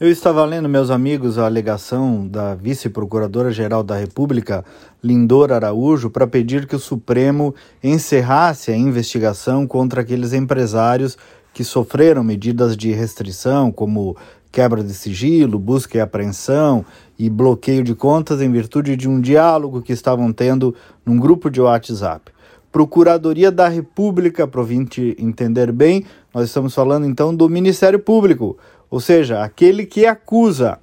Eu 0.00 0.10
estava 0.10 0.44
lendo, 0.44 0.68
meus 0.68 0.90
amigos, 0.90 1.38
a 1.38 1.46
alegação 1.46 2.26
da 2.26 2.52
vice-procuradora-geral 2.56 3.84
da 3.84 3.96
República, 3.96 4.64
Lindor 5.00 5.52
Araújo, 5.52 6.10
para 6.10 6.26
pedir 6.26 6.66
que 6.66 6.74
o 6.74 6.80
Supremo 6.80 7.54
encerrasse 7.80 8.72
a 8.72 8.76
investigação 8.76 9.68
contra 9.68 10.00
aqueles 10.00 10.32
empresários 10.32 11.16
que 11.52 11.62
sofreram 11.62 12.24
medidas 12.24 12.76
de 12.76 12.90
restrição, 12.90 13.70
como 13.70 14.16
quebra 14.50 14.82
de 14.82 14.92
sigilo, 14.92 15.60
busca 15.60 15.96
e 15.96 16.00
apreensão 16.00 16.84
e 17.16 17.30
bloqueio 17.30 17.84
de 17.84 17.94
contas 17.94 18.42
em 18.42 18.50
virtude 18.50 18.96
de 18.96 19.08
um 19.08 19.20
diálogo 19.20 19.80
que 19.80 19.92
estavam 19.92 20.32
tendo 20.32 20.74
num 21.06 21.20
grupo 21.20 21.48
de 21.48 21.60
WhatsApp. 21.60 22.32
Procuradoria 22.72 23.52
da 23.52 23.68
República, 23.68 24.44
para 24.44 24.60
o 24.60 24.68
entender 24.72 25.70
bem, 25.70 26.04
nós 26.34 26.46
estamos 26.46 26.74
falando 26.74 27.06
então 27.06 27.32
do 27.32 27.48
Ministério 27.48 28.00
Público 28.00 28.58
ou 28.94 29.00
seja, 29.00 29.42
aquele 29.42 29.86
que 29.86 30.06
acusa. 30.06 30.78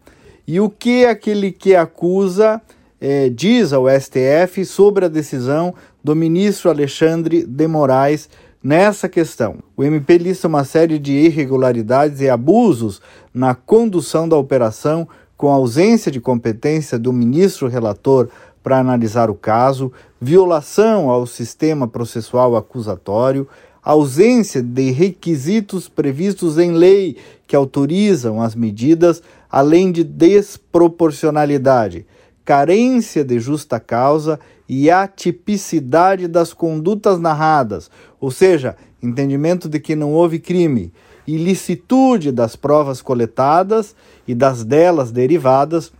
E 0.45 0.59
o 0.59 0.69
que 0.69 1.05
aquele 1.05 1.49
que 1.49 1.73
acusa 1.73 2.61
é, 2.99 3.29
diz 3.29 3.71
ao 3.71 3.85
STF 3.87 4.65
sobre 4.65 5.05
a 5.05 5.07
decisão 5.07 5.73
do 6.03 6.13
ministro 6.13 6.69
Alexandre 6.69 7.45
de 7.45 7.67
Moraes 7.69 8.27
nessa 8.61 9.07
questão. 9.07 9.59
O 9.77 9.83
MP 9.85 10.17
lista 10.17 10.49
uma 10.49 10.65
série 10.65 10.99
de 10.99 11.13
irregularidades 11.13 12.19
e 12.19 12.29
abusos 12.29 13.01
na 13.33 13.55
condução 13.55 14.27
da 14.27 14.35
operação, 14.35 15.07
com 15.37 15.47
ausência 15.47 16.11
de 16.11 16.19
competência 16.19 16.99
do 16.99 17.13
ministro 17.13 17.69
relator 17.69 18.27
para 18.61 18.77
analisar 18.77 19.29
o 19.29 19.35
caso, 19.35 19.89
violação 20.19 21.09
ao 21.09 21.25
sistema 21.25 21.87
processual 21.87 22.57
acusatório, 22.57 23.47
ausência 23.83 24.61
de 24.61 24.91
requisitos 24.91 25.89
previstos 25.89 26.57
em 26.57 26.71
lei 26.71 27.17
que 27.47 27.55
autorizam 27.55 28.41
as 28.41 28.55
medidas, 28.55 29.21
além 29.49 29.91
de 29.91 30.03
desproporcionalidade, 30.03 32.05
carência 32.45 33.23
de 33.23 33.39
justa 33.39 33.79
causa 33.79 34.39
e 34.67 34.89
atipicidade 34.89 36.27
das 36.27 36.53
condutas 36.53 37.19
narradas, 37.19 37.89
ou 38.19 38.31
seja, 38.31 38.75
entendimento 39.01 39.67
de 39.67 39.79
que 39.79 39.95
não 39.95 40.13
houve 40.13 40.39
crime, 40.39 40.93
ilicitude 41.27 42.31
das 42.31 42.55
provas 42.55 43.01
coletadas 43.01 43.95
e 44.27 44.35
das 44.35 44.63
delas 44.63 45.11
derivadas, 45.11 45.91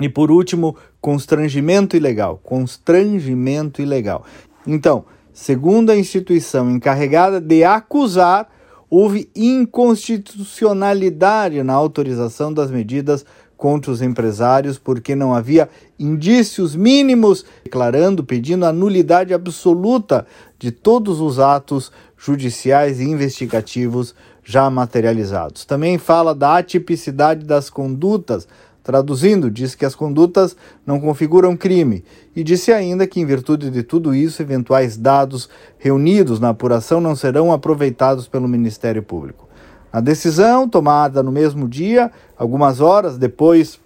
e 0.00 0.08
por 0.08 0.30
último, 0.30 0.76
constrangimento 1.00 1.96
ilegal. 1.96 2.40
Constrangimento 2.42 3.82
ilegal. 3.82 4.24
Então, 4.66 5.04
Segundo 5.32 5.90
a 5.90 5.96
instituição 5.96 6.70
encarregada 6.70 7.40
de 7.40 7.64
acusar, 7.64 8.48
houve 8.88 9.28
inconstitucionalidade 9.34 11.60
na 11.62 11.72
autorização 11.72 12.52
das 12.52 12.70
medidas 12.70 13.24
contra 13.56 13.90
os 13.92 14.02
empresários 14.02 14.78
porque 14.78 15.14
não 15.14 15.32
havia 15.34 15.68
indícios 15.98 16.74
mínimos 16.74 17.44
declarando, 17.62 18.24
pedindo 18.24 18.64
a 18.64 18.72
nulidade 18.72 19.34
absoluta 19.34 20.26
de 20.58 20.72
todos 20.72 21.20
os 21.20 21.38
atos 21.38 21.92
judiciais 22.16 23.00
e 23.00 23.04
investigativos 23.04 24.14
já 24.42 24.70
materializados. 24.70 25.66
Também 25.66 25.98
fala 25.98 26.34
da 26.34 26.56
atipicidade 26.56 27.44
das 27.44 27.70
condutas 27.70 28.48
Traduzindo, 28.82 29.50
diz 29.50 29.74
que 29.74 29.84
as 29.84 29.94
condutas 29.94 30.56
não 30.86 30.98
configuram 30.98 31.56
crime 31.56 32.02
e 32.34 32.42
disse 32.42 32.72
ainda 32.72 33.06
que, 33.06 33.20
em 33.20 33.26
virtude 33.26 33.70
de 33.70 33.82
tudo 33.82 34.14
isso, 34.14 34.40
eventuais 34.40 34.96
dados 34.96 35.48
reunidos 35.78 36.40
na 36.40 36.48
apuração 36.48 37.00
não 37.00 37.14
serão 37.14 37.52
aproveitados 37.52 38.26
pelo 38.26 38.48
Ministério 38.48 39.02
Público. 39.02 39.48
A 39.92 40.00
decisão, 40.00 40.68
tomada 40.68 41.22
no 41.22 41.32
mesmo 41.32 41.68
dia, 41.68 42.10
algumas 42.38 42.80
horas 42.80 43.18
depois, 43.18 43.78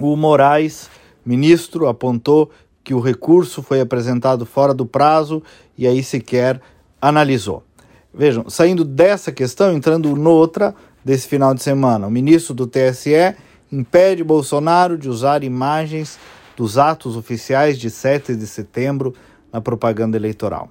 o 0.00 0.16
Moraes, 0.16 0.88
ministro, 1.24 1.86
apontou 1.86 2.50
que 2.82 2.94
o 2.94 3.00
recurso 3.00 3.62
foi 3.62 3.80
apresentado 3.80 4.46
fora 4.46 4.72
do 4.72 4.86
prazo 4.86 5.42
e 5.76 5.86
aí 5.86 6.02
sequer 6.02 6.60
analisou. 7.00 7.62
Vejam, 8.12 8.48
saindo 8.48 8.84
dessa 8.84 9.30
questão, 9.30 9.72
entrando 9.72 10.16
noutra 10.16 10.74
desse 11.04 11.28
final 11.28 11.54
de 11.54 11.62
semana, 11.62 12.06
o 12.06 12.10
ministro 12.10 12.54
do 12.54 12.66
TSE 12.66 13.36
impede 13.70 14.24
Bolsonaro 14.24 14.96
de 14.96 15.06
usar 15.08 15.44
imagens 15.44 16.18
dos 16.56 16.78
atos 16.78 17.16
oficiais 17.16 17.78
de 17.78 17.90
7 17.90 18.34
de 18.34 18.46
setembro 18.46 19.14
na 19.52 19.60
propaganda 19.60 20.16
eleitoral. 20.16 20.70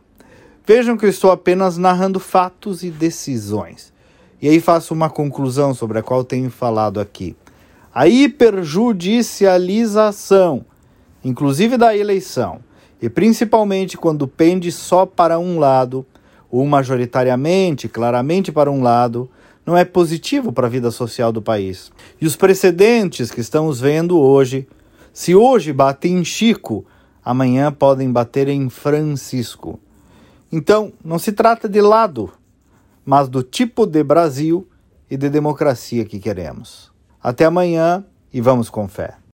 Vejam 0.65 0.97
que 0.97 1.05
eu 1.05 1.09
estou 1.09 1.29
apenas 1.31 1.77
narrando 1.77 2.19
fatos 2.19 2.83
e 2.83 2.91
decisões. 2.91 3.93
E 4.41 4.49
aí 4.49 4.59
faço 4.59 4.93
uma 4.93 5.09
conclusão 5.09 5.73
sobre 5.73 5.99
a 5.99 6.03
qual 6.03 6.25
tenho 6.25 6.51
falado 6.51 6.99
aqui. 6.99 7.37
A 7.93 8.05
hiperjudicialização, 8.07 10.65
inclusive 11.23 11.77
da 11.77 11.95
eleição, 11.95 12.59
e 13.01 13.09
principalmente 13.09 13.97
quando 13.97 14.27
pende 14.27 14.69
só 14.71 15.05
para 15.05 15.39
um 15.39 15.57
lado, 15.57 16.05
ou 16.49 16.65
majoritariamente, 16.65 17.87
claramente 17.87 18.51
para 18.51 18.71
um 18.71 18.81
lado, 18.81 19.29
não 19.65 19.75
é 19.75 19.83
positivo 19.83 20.53
para 20.53 20.67
a 20.67 20.69
vida 20.69 20.89
social 20.91 21.31
do 21.31 21.41
país. 21.41 21.91
E 22.21 22.25
os 22.25 22.37
precedentes 22.37 23.29
que 23.29 23.41
estamos 23.41 23.81
vendo 23.81 24.17
hoje, 24.17 24.65
se 25.11 25.35
hoje 25.35 25.73
batem 25.73 26.17
em 26.17 26.23
Chico, 26.23 26.85
amanhã 27.23 27.71
podem 27.71 28.09
bater 28.09 28.47
em 28.47 28.69
Francisco. 28.69 29.77
Então, 30.49 30.93
não 31.03 31.19
se 31.19 31.33
trata 31.33 31.67
de 31.67 31.81
lado, 31.81 32.31
mas 33.05 33.27
do 33.27 33.43
tipo 33.43 33.85
de 33.85 34.01
Brasil 34.01 34.65
e 35.11 35.17
de 35.17 35.29
democracia 35.29 36.05
que 36.05 36.19
queremos. 36.19 36.89
Até 37.21 37.43
amanhã 37.43 38.05
e 38.33 38.39
vamos 38.39 38.69
com 38.69 38.87
fé. 38.87 39.17